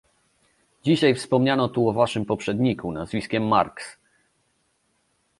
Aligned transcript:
Dzisiaj 0.83 1.15
wspomniano 1.15 1.67
tu 1.69 1.89
o 1.89 1.93
waszym 1.93 2.25
poprzedniku 2.25 2.91
nazwiskiem 2.91 3.47
Marks 3.47 3.97